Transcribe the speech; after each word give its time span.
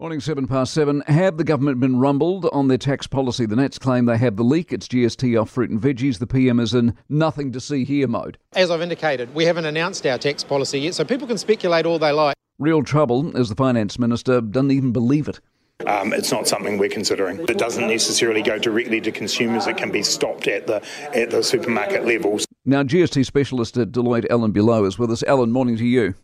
Morning 0.00 0.20
seven 0.20 0.46
past 0.46 0.72
seven. 0.72 1.02
Have 1.08 1.38
the 1.38 1.42
government 1.42 1.80
been 1.80 1.98
rumbled 1.98 2.48
on 2.52 2.68
their 2.68 2.78
tax 2.78 3.08
policy? 3.08 3.46
The 3.46 3.56
Nats 3.56 3.80
claim 3.80 4.04
they 4.04 4.16
have 4.16 4.36
the 4.36 4.44
leak. 4.44 4.72
It's 4.72 4.86
GST 4.86 5.42
off 5.42 5.50
fruit 5.50 5.70
and 5.70 5.80
veggies. 5.80 6.20
The 6.20 6.26
PM 6.28 6.60
is 6.60 6.72
in 6.72 6.96
nothing 7.08 7.50
to 7.50 7.58
see 7.58 7.82
here 7.82 8.06
mode. 8.06 8.38
As 8.52 8.70
I've 8.70 8.80
indicated, 8.80 9.34
we 9.34 9.44
haven't 9.44 9.66
announced 9.66 10.06
our 10.06 10.16
tax 10.16 10.44
policy 10.44 10.78
yet, 10.78 10.94
so 10.94 11.04
people 11.04 11.26
can 11.26 11.36
speculate 11.36 11.84
all 11.84 11.98
they 11.98 12.12
like. 12.12 12.36
Real 12.60 12.84
trouble 12.84 13.36
is 13.36 13.48
the 13.48 13.56
finance 13.56 13.98
minister 13.98 14.40
doesn't 14.40 14.70
even 14.70 14.92
believe 14.92 15.26
it. 15.26 15.40
Um, 15.84 16.12
it's 16.12 16.30
not 16.30 16.46
something 16.46 16.78
we're 16.78 16.90
considering. 16.90 17.40
It 17.48 17.58
doesn't 17.58 17.88
necessarily 17.88 18.42
go 18.42 18.56
directly 18.56 19.00
to 19.00 19.10
consumers. 19.10 19.66
It 19.66 19.78
can 19.78 19.90
be 19.90 20.04
stopped 20.04 20.46
at 20.46 20.68
the 20.68 20.80
at 21.12 21.30
the 21.30 21.42
supermarket 21.42 22.06
levels. 22.06 22.46
Now, 22.64 22.84
GST 22.84 23.26
specialist 23.26 23.76
at 23.76 23.90
Deloitte, 23.90 24.30
Allan 24.30 24.52
Bullot, 24.52 24.86
is 24.86 24.96
with 24.96 25.10
us. 25.10 25.24
Allan, 25.24 25.50
morning 25.50 25.76
to 25.76 25.84
you. 25.84 26.14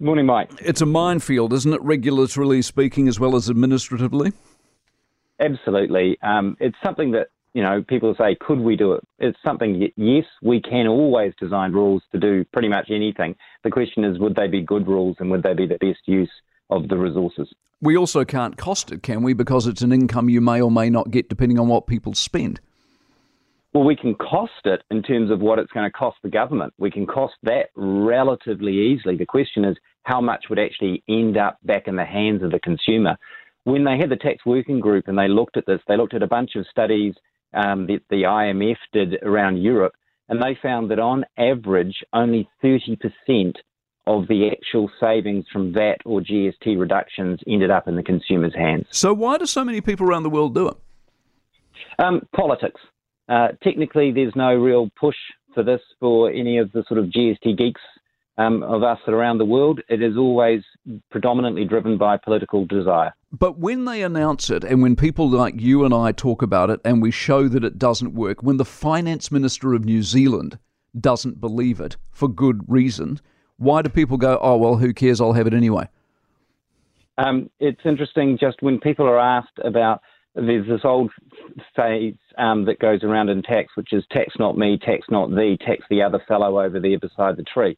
Morning, 0.00 0.26
Mike. 0.26 0.52
It's 0.60 0.80
a 0.80 0.86
minefield, 0.86 1.52
isn't 1.52 1.72
it, 1.72 1.80
regulatorily 1.82 2.62
speaking, 2.62 3.08
as 3.08 3.18
well 3.18 3.34
as 3.34 3.50
administratively? 3.50 4.32
Absolutely. 5.40 6.16
Um, 6.22 6.56
it's 6.60 6.76
something 6.84 7.10
that, 7.12 7.30
you 7.52 7.64
know, 7.64 7.82
people 7.82 8.14
say, 8.16 8.36
could 8.38 8.60
we 8.60 8.76
do 8.76 8.92
it? 8.92 9.02
It's 9.18 9.38
something, 9.44 9.90
yes, 9.96 10.24
we 10.40 10.60
can 10.60 10.86
always 10.86 11.32
design 11.40 11.72
rules 11.72 12.04
to 12.12 12.20
do 12.20 12.44
pretty 12.52 12.68
much 12.68 12.90
anything. 12.92 13.34
The 13.64 13.70
question 13.70 14.04
is, 14.04 14.20
would 14.20 14.36
they 14.36 14.46
be 14.46 14.62
good 14.62 14.86
rules 14.86 15.16
and 15.18 15.32
would 15.32 15.42
they 15.42 15.54
be 15.54 15.66
the 15.66 15.78
best 15.78 16.06
use 16.06 16.30
of 16.70 16.88
the 16.88 16.96
resources? 16.96 17.52
We 17.80 17.96
also 17.96 18.24
can't 18.24 18.56
cost 18.56 18.92
it, 18.92 19.02
can 19.02 19.24
we? 19.24 19.32
Because 19.32 19.66
it's 19.66 19.82
an 19.82 19.92
income 19.92 20.28
you 20.28 20.40
may 20.40 20.60
or 20.60 20.70
may 20.70 20.90
not 20.90 21.10
get 21.10 21.28
depending 21.28 21.58
on 21.58 21.66
what 21.66 21.88
people 21.88 22.14
spend. 22.14 22.60
Well, 23.74 23.84
we 23.84 23.96
can 23.96 24.14
cost 24.14 24.64
it 24.64 24.82
in 24.90 25.02
terms 25.02 25.30
of 25.30 25.40
what 25.40 25.58
it's 25.58 25.72
going 25.72 25.84
to 25.84 25.90
cost 25.90 26.16
the 26.22 26.30
government. 26.30 26.72
We 26.78 26.90
can 26.90 27.06
cost 27.06 27.34
that 27.42 27.66
relatively 27.76 28.72
easily. 28.72 29.16
The 29.16 29.26
question 29.26 29.64
is 29.64 29.76
how 30.04 30.22
much 30.22 30.46
would 30.48 30.58
actually 30.58 31.02
end 31.08 31.36
up 31.36 31.58
back 31.64 31.86
in 31.86 31.96
the 31.96 32.04
hands 32.04 32.42
of 32.42 32.50
the 32.50 32.60
consumer. 32.60 33.16
When 33.64 33.84
they 33.84 33.98
had 33.98 34.08
the 34.08 34.16
tax 34.16 34.46
working 34.46 34.80
group 34.80 35.06
and 35.06 35.18
they 35.18 35.28
looked 35.28 35.58
at 35.58 35.66
this, 35.66 35.80
they 35.86 35.98
looked 35.98 36.14
at 36.14 36.22
a 36.22 36.26
bunch 36.26 36.56
of 36.56 36.66
studies 36.70 37.14
um, 37.52 37.86
that 37.88 38.00
the 38.08 38.22
IMF 38.22 38.76
did 38.92 39.22
around 39.22 39.62
Europe, 39.62 39.94
and 40.28 40.42
they 40.42 40.58
found 40.62 40.90
that 40.90 40.98
on 40.98 41.24
average, 41.36 42.02
only 42.14 42.48
30% 42.64 42.98
of 44.06 44.26
the 44.28 44.48
actual 44.50 44.90
savings 44.98 45.44
from 45.52 45.74
VAT 45.74 45.98
or 46.06 46.22
GST 46.22 46.78
reductions 46.78 47.40
ended 47.46 47.70
up 47.70 47.86
in 47.86 47.96
the 47.96 48.02
consumer's 48.02 48.54
hands. 48.54 48.86
So, 48.90 49.12
why 49.12 49.36
do 49.36 49.44
so 49.44 49.64
many 49.64 49.82
people 49.82 50.08
around 50.08 50.22
the 50.22 50.30
world 50.30 50.54
do 50.54 50.68
it? 50.68 50.76
Um, 51.98 52.22
politics. 52.34 52.80
Uh, 53.28 53.48
technically, 53.62 54.10
there's 54.12 54.34
no 54.34 54.54
real 54.54 54.90
push 54.98 55.16
for 55.54 55.62
this 55.62 55.80
for 56.00 56.30
any 56.30 56.58
of 56.58 56.72
the 56.72 56.84
sort 56.88 56.98
of 56.98 57.06
GST 57.06 57.56
geeks 57.56 57.80
um, 58.38 58.62
of 58.62 58.82
us 58.82 58.98
around 59.08 59.38
the 59.38 59.44
world. 59.44 59.80
It 59.88 60.02
is 60.02 60.16
always 60.16 60.62
predominantly 61.10 61.64
driven 61.64 61.98
by 61.98 62.16
political 62.16 62.64
desire. 62.64 63.12
But 63.32 63.58
when 63.58 63.84
they 63.84 64.02
announce 64.02 64.48
it, 64.48 64.64
and 64.64 64.80
when 64.80 64.96
people 64.96 65.28
like 65.28 65.60
you 65.60 65.84
and 65.84 65.92
I 65.92 66.12
talk 66.12 66.40
about 66.40 66.70
it, 66.70 66.80
and 66.84 67.02
we 67.02 67.10
show 67.10 67.48
that 67.48 67.64
it 67.64 67.78
doesn't 67.78 68.14
work, 68.14 68.42
when 68.42 68.56
the 68.56 68.64
finance 68.64 69.30
minister 69.30 69.74
of 69.74 69.84
New 69.84 70.02
Zealand 70.02 70.58
doesn't 70.98 71.40
believe 71.40 71.80
it 71.80 71.96
for 72.10 72.28
good 72.28 72.62
reason, 72.66 73.20
why 73.58 73.82
do 73.82 73.90
people 73.90 74.16
go, 74.16 74.38
oh, 74.40 74.56
well, 74.56 74.76
who 74.76 74.94
cares? 74.94 75.20
I'll 75.20 75.32
have 75.34 75.46
it 75.46 75.54
anyway? 75.54 75.88
Um, 77.18 77.50
it's 77.58 77.80
interesting 77.84 78.38
just 78.40 78.62
when 78.62 78.78
people 78.78 79.06
are 79.06 79.18
asked 79.18 79.58
about 79.64 80.00
there's 80.40 80.66
this 80.66 80.80
old 80.84 81.10
phrase 81.74 82.14
um, 82.36 82.64
that 82.66 82.78
goes 82.78 83.02
around 83.02 83.28
in 83.28 83.42
tax, 83.42 83.72
which 83.76 83.92
is 83.92 84.04
tax 84.10 84.34
not 84.38 84.56
me, 84.56 84.78
tax 84.78 85.06
not 85.10 85.30
thee, 85.30 85.58
tax 85.64 85.82
the 85.90 86.02
other 86.02 86.22
fellow 86.28 86.60
over 86.60 86.80
there 86.80 86.98
beside 86.98 87.36
the 87.36 87.44
tree. 87.44 87.76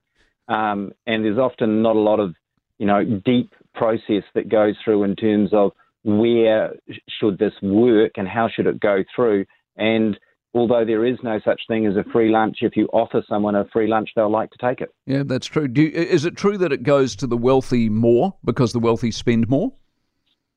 Um, 0.48 0.92
and 1.06 1.24
there's 1.24 1.38
often 1.38 1.82
not 1.82 1.96
a 1.96 2.00
lot 2.00 2.20
of, 2.20 2.34
you 2.78 2.86
know, 2.86 3.04
deep 3.24 3.54
process 3.74 4.24
that 4.34 4.48
goes 4.48 4.74
through 4.84 5.04
in 5.04 5.16
terms 5.16 5.50
of 5.52 5.72
where 6.02 6.72
should 7.20 7.38
this 7.38 7.52
work 7.62 8.12
and 8.16 8.26
how 8.26 8.48
should 8.48 8.66
it 8.66 8.80
go 8.80 9.04
through. 9.14 9.44
And 9.76 10.18
although 10.54 10.84
there 10.84 11.06
is 11.06 11.18
no 11.22 11.40
such 11.44 11.60
thing 11.68 11.86
as 11.86 11.96
a 11.96 12.04
free 12.10 12.30
lunch, 12.30 12.58
if 12.62 12.76
you 12.76 12.86
offer 12.92 13.22
someone 13.28 13.54
a 13.54 13.64
free 13.72 13.86
lunch, 13.86 14.10
they'll 14.16 14.30
like 14.30 14.50
to 14.50 14.58
take 14.58 14.80
it. 14.80 14.92
Yeah, 15.06 15.22
that's 15.24 15.46
true. 15.46 15.68
You, 15.72 15.88
is 15.88 16.24
it 16.24 16.36
true 16.36 16.58
that 16.58 16.72
it 16.72 16.82
goes 16.82 17.14
to 17.16 17.26
the 17.26 17.36
wealthy 17.36 17.88
more 17.88 18.34
because 18.44 18.72
the 18.72 18.80
wealthy 18.80 19.10
spend 19.10 19.48
more? 19.48 19.72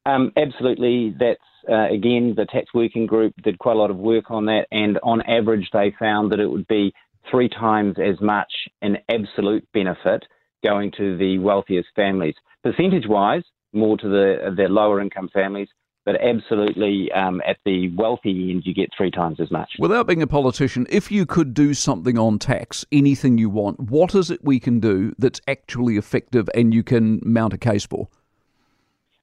Um, 0.05 0.31
absolutely. 0.35 1.15
That's 1.19 1.39
uh, 1.69 1.87
again, 1.91 2.33
the 2.35 2.45
tax 2.45 2.73
working 2.73 3.05
group 3.05 3.33
did 3.43 3.59
quite 3.59 3.75
a 3.75 3.79
lot 3.79 3.91
of 3.91 3.97
work 3.97 4.29
on 4.29 4.45
that, 4.45 4.67
and 4.71 4.99
on 5.03 5.21
average, 5.21 5.69
they 5.73 5.93
found 5.99 6.31
that 6.31 6.39
it 6.39 6.47
would 6.47 6.67
be 6.67 6.93
three 7.31 7.49
times 7.49 7.95
as 7.99 8.19
much 8.21 8.51
in 8.81 8.97
absolute 9.09 9.67
benefit 9.73 10.23
going 10.63 10.91
to 10.97 11.17
the 11.17 11.37
wealthiest 11.39 11.89
families. 11.95 12.35
Percentage 12.63 13.07
wise, 13.07 13.43
more 13.73 13.97
to 13.97 14.07
the, 14.07 14.53
the 14.55 14.63
lower 14.63 15.01
income 15.01 15.29
families, 15.33 15.67
but 16.05 16.15
absolutely 16.21 17.09
um, 17.13 17.41
at 17.47 17.57
the 17.65 17.93
wealthy 17.95 18.51
end, 18.51 18.63
you 18.65 18.73
get 18.73 18.89
three 18.95 19.11
times 19.11 19.39
as 19.39 19.49
much. 19.51 19.71
Without 19.79 20.07
being 20.07 20.21
a 20.21 20.27
politician, 20.27 20.85
if 20.89 21.11
you 21.11 21.25
could 21.25 21.53
do 21.53 21.73
something 21.73 22.17
on 22.17 22.39
tax, 22.39 22.85
anything 22.91 23.37
you 23.37 23.49
want, 23.49 23.79
what 23.79 24.13
is 24.13 24.29
it 24.29 24.43
we 24.43 24.59
can 24.59 24.79
do 24.79 25.13
that's 25.17 25.41
actually 25.47 25.97
effective 25.97 26.49
and 26.53 26.73
you 26.73 26.83
can 26.83 27.21
mount 27.23 27.53
a 27.53 27.57
case 27.57 27.85
for? 27.85 28.09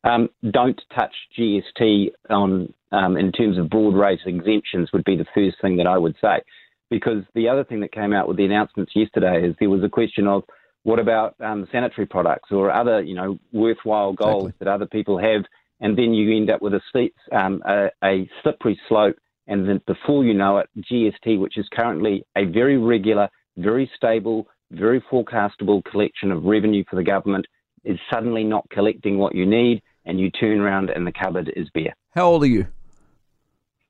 Um, 0.04 0.30
don't 0.50 0.80
touch 0.94 1.14
GST 1.38 2.12
on 2.30 2.72
um, 2.92 3.16
in 3.16 3.32
terms 3.32 3.58
of 3.58 3.68
broad 3.68 3.94
rate 3.94 4.20
exemptions 4.26 4.90
would 4.92 5.04
be 5.04 5.16
the 5.16 5.26
first 5.34 5.56
thing 5.60 5.76
that 5.76 5.86
I 5.86 5.98
would 5.98 6.16
say, 6.20 6.40
because 6.88 7.22
the 7.34 7.48
other 7.48 7.64
thing 7.64 7.80
that 7.80 7.92
came 7.92 8.12
out 8.12 8.26
with 8.26 8.36
the 8.36 8.44
announcements 8.44 8.92
yesterday 8.94 9.46
is 9.46 9.54
there 9.60 9.70
was 9.70 9.84
a 9.84 9.88
question 9.88 10.26
of 10.26 10.42
what 10.82 10.98
about 10.98 11.34
um, 11.40 11.68
sanitary 11.70 12.06
products 12.06 12.50
or 12.50 12.70
other 12.70 13.02
you 13.02 13.14
know 13.14 13.38
worthwhile 13.52 14.14
goals 14.14 14.48
exactly. 14.48 14.64
that 14.64 14.70
other 14.70 14.86
people 14.86 15.18
have, 15.18 15.44
and 15.80 15.98
then 15.98 16.14
you 16.14 16.34
end 16.34 16.50
up 16.50 16.62
with 16.62 16.72
a, 16.74 17.10
um, 17.32 17.62
a, 17.66 17.90
a 18.02 18.28
slippery 18.42 18.80
slope, 18.88 19.16
and 19.48 19.68
then 19.68 19.82
before 19.86 20.24
you 20.24 20.32
know 20.32 20.58
it, 20.58 20.68
GST, 20.90 21.38
which 21.38 21.58
is 21.58 21.68
currently 21.72 22.24
a 22.36 22.46
very 22.46 22.78
regular, 22.78 23.28
very 23.58 23.90
stable, 23.94 24.48
very 24.70 25.02
forecastable 25.12 25.84
collection 25.84 26.32
of 26.32 26.44
revenue 26.44 26.84
for 26.88 26.96
the 26.96 27.04
government, 27.04 27.44
is 27.84 27.98
suddenly 28.10 28.44
not 28.44 28.68
collecting 28.70 29.18
what 29.18 29.34
you 29.34 29.44
need 29.44 29.82
and 30.04 30.18
you 30.20 30.30
turn 30.30 30.60
around 30.60 30.90
and 30.90 31.06
the 31.06 31.12
cupboard 31.12 31.52
is 31.56 31.68
bare. 31.70 31.94
How 32.14 32.26
old 32.26 32.42
are 32.42 32.46
you? 32.46 32.66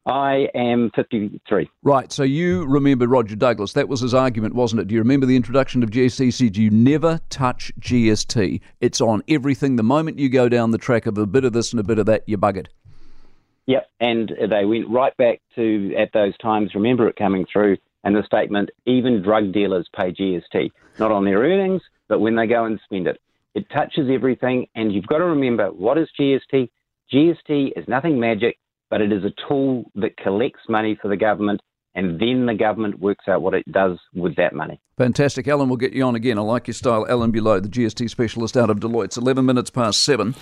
I 0.06 0.48
am 0.54 0.90
53. 0.96 1.70
Right, 1.82 2.10
so 2.10 2.22
you 2.22 2.64
remember 2.64 3.06
Roger 3.06 3.36
Douglas. 3.36 3.74
That 3.74 3.88
was 3.88 4.00
his 4.00 4.14
argument, 4.14 4.54
wasn't 4.54 4.80
it? 4.80 4.88
Do 4.88 4.94
you 4.94 5.00
remember 5.00 5.26
the 5.26 5.36
introduction 5.36 5.82
of 5.82 5.90
GST? 5.90 6.24
He 6.24 6.30
said, 6.30 6.56
You 6.56 6.70
never 6.70 7.20
touch 7.28 7.70
GST. 7.80 8.60
It's 8.80 9.00
on 9.00 9.22
everything. 9.28 9.76
The 9.76 9.82
moment 9.82 10.18
you 10.18 10.30
go 10.30 10.48
down 10.48 10.70
the 10.70 10.78
track 10.78 11.06
of 11.06 11.18
a 11.18 11.26
bit 11.26 11.44
of 11.44 11.52
this 11.52 11.72
and 11.72 11.80
a 11.80 11.84
bit 11.84 11.98
of 11.98 12.06
that, 12.06 12.24
you're 12.26 12.38
buggered. 12.38 12.68
Yep, 13.66 13.88
and 14.00 14.32
they 14.50 14.64
went 14.64 14.88
right 14.88 15.16
back 15.16 15.40
to, 15.54 15.94
at 15.96 16.12
those 16.12 16.36
times, 16.38 16.74
remember 16.74 17.06
it 17.08 17.16
coming 17.16 17.46
through, 17.52 17.76
and 18.02 18.16
the 18.16 18.24
statement 18.24 18.70
even 18.86 19.22
drug 19.22 19.52
dealers 19.52 19.88
pay 19.94 20.12
GST, 20.12 20.72
not 20.98 21.12
on 21.12 21.24
their 21.24 21.38
earnings, 21.38 21.82
but 22.08 22.20
when 22.20 22.34
they 22.34 22.46
go 22.46 22.64
and 22.64 22.80
spend 22.84 23.06
it. 23.06 23.20
It 23.54 23.66
touches 23.70 24.08
everything, 24.12 24.66
and 24.74 24.92
you've 24.92 25.06
got 25.06 25.18
to 25.18 25.24
remember 25.24 25.66
what 25.68 25.98
is 25.98 26.08
GST? 26.18 26.70
GST 27.12 27.72
is 27.76 27.84
nothing 27.88 28.20
magic, 28.20 28.58
but 28.90 29.00
it 29.00 29.12
is 29.12 29.24
a 29.24 29.32
tool 29.48 29.90
that 29.96 30.16
collects 30.16 30.60
money 30.68 30.98
for 31.00 31.08
the 31.08 31.16
government, 31.16 31.60
and 31.94 32.20
then 32.20 32.46
the 32.46 32.54
government 32.54 33.00
works 33.00 33.26
out 33.28 33.42
what 33.42 33.54
it 33.54 33.70
does 33.72 33.98
with 34.14 34.36
that 34.36 34.54
money. 34.54 34.80
Fantastic. 34.96 35.48
Allan, 35.48 35.68
we'll 35.68 35.76
get 35.76 35.92
you 35.92 36.04
on 36.04 36.14
again. 36.14 36.38
I 36.38 36.42
like 36.42 36.68
your 36.68 36.74
style. 36.74 37.06
Allan 37.08 37.32
Bullot, 37.32 37.62
the 37.64 37.68
GST 37.68 38.08
specialist 38.08 38.56
out 38.56 38.70
of 38.70 38.78
Deloitte. 38.78 39.06
It's 39.06 39.16
11 39.16 39.44
minutes 39.44 39.70
past 39.70 40.02
7. 40.04 40.34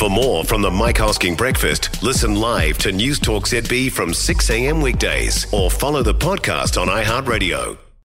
For 0.00 0.08
more 0.08 0.44
from 0.44 0.62
the 0.62 0.70
Mike 0.70 0.96
Hosking 0.96 1.36
Breakfast, 1.36 2.02
listen 2.02 2.34
live 2.34 2.78
to 2.78 2.92
News 2.92 3.18
Talk 3.18 3.44
ZB 3.44 3.90
from 3.92 4.14
6 4.14 4.50
a.m. 4.50 4.80
weekdays 4.80 5.52
or 5.52 5.70
follow 5.70 6.02
the 6.02 6.14
podcast 6.14 6.80
on 6.80 6.88
iHeartRadio. 6.88 7.89